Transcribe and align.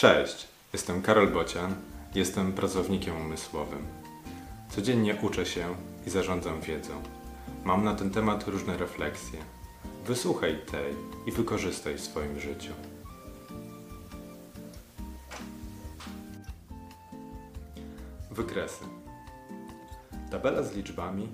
Cześć, 0.00 0.48
jestem 0.72 1.02
Karol 1.02 1.28
Bocian, 1.28 1.74
jestem 2.14 2.52
pracownikiem 2.52 3.16
umysłowym. 3.16 3.86
Codziennie 4.68 5.16
uczę 5.22 5.46
się 5.46 5.74
i 6.06 6.10
zarządzam 6.10 6.60
wiedzą. 6.60 7.02
Mam 7.64 7.84
na 7.84 7.94
ten 7.94 8.10
temat 8.10 8.48
różne 8.48 8.76
refleksje. 8.76 9.38
Wysłuchaj 10.06 10.60
tej 10.70 10.94
i 11.26 11.32
wykorzystaj 11.32 11.94
w 11.94 12.00
swoim 12.00 12.40
życiu. 12.40 12.72
Wykresy. 18.30 18.84
Tabela 20.30 20.62
z 20.62 20.76
liczbami 20.76 21.28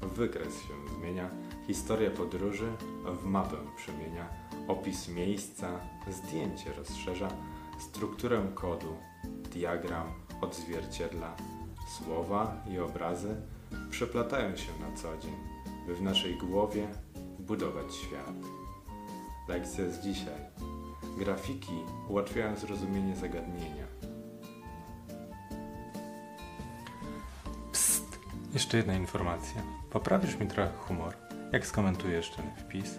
wykres 0.00 0.54
się 0.54 0.98
zmienia, 0.98 1.30
historia 1.66 2.10
podróży 2.10 2.72
w 3.22 3.24
mapę 3.24 3.56
przemienia, 3.76 4.28
opis 4.68 5.08
miejsca, 5.08 5.80
zdjęcie 6.10 6.72
rozszerza, 6.72 7.28
strukturę 7.78 8.42
kodu, 8.54 8.96
diagram 9.52 10.06
odzwierciedla, 10.40 11.36
słowa 11.88 12.56
i 12.70 12.78
obrazy 12.78 13.36
przeplatają 13.90 14.56
się 14.56 14.72
na 14.80 14.96
co 14.96 15.18
dzień, 15.18 15.36
by 15.86 15.94
w 15.94 16.02
naszej 16.02 16.36
głowie 16.36 16.88
budować 17.38 17.94
świat. 17.94 18.34
Lekcja 19.48 19.90
z 19.90 20.00
dzisiaj. 20.00 20.40
Grafiki 21.18 21.84
ułatwiają 22.08 22.56
zrozumienie 22.56 23.16
zagadnienia. 23.16 23.86
Psst! 27.72 28.18
Jeszcze 28.54 28.76
jedna 28.76 28.94
informacja. 28.94 29.62
Poprawisz 29.90 30.36
mi 30.36 30.46
trochę 30.46 30.70
humor, 30.78 31.14
jak 31.52 31.66
skomentujesz 31.66 32.30
ten 32.30 32.44
wpis, 32.56 32.98